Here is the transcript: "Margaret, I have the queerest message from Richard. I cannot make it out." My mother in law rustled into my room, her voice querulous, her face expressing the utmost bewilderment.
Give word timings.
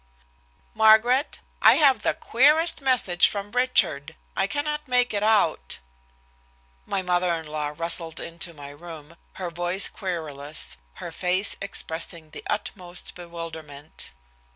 "Margaret, 0.73 1.41
I 1.61 1.75
have 1.75 2.01
the 2.01 2.15
queerest 2.15 2.81
message 2.81 3.27
from 3.27 3.51
Richard. 3.51 4.15
I 4.35 4.47
cannot 4.47 4.87
make 4.87 5.13
it 5.13 5.21
out." 5.21 5.77
My 6.87 7.03
mother 7.03 7.35
in 7.35 7.45
law 7.45 7.75
rustled 7.77 8.19
into 8.19 8.51
my 8.51 8.71
room, 8.71 9.15
her 9.33 9.51
voice 9.51 9.87
querulous, 9.87 10.77
her 10.95 11.11
face 11.11 11.55
expressing 11.61 12.31
the 12.31 12.43
utmost 12.49 13.13
bewilderment. 13.13 14.11